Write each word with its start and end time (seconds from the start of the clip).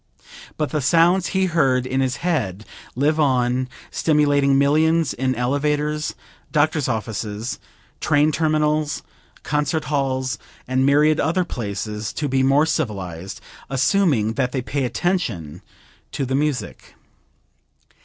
But 0.57 0.71
the 0.71 0.81
sounds 0.81 1.27
he 1.27 1.45
heard 1.45 1.85
in 1.85 2.01
his 2.01 2.15
head 2.25 2.65
live 2.95 3.19
on, 3.19 3.69
stimulating 3.91 4.57
millions 4.57 5.13
in 5.13 5.35
elevators, 5.35 6.15
doctors' 6.51 6.87
offices, 6.89 7.59
train 7.99 8.31
terminals, 8.31 9.03
concert 9.43 9.83
halls 9.83 10.39
and 10.67 10.87
myriad 10.87 11.19
other 11.19 11.45
places 11.45 12.13
to 12.13 12.27
be 12.27 12.41
more 12.41 12.65
civilized, 12.65 13.41
assuming 13.69 14.33
that 14.33 14.53
they 14.53 14.63
pay 14.63 14.85
attention 14.85 15.61
to 16.13 16.25
the 16.25 16.33
music. 16.33 16.95